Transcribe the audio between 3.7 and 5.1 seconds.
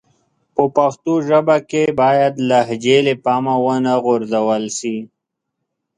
نه غورځول سي.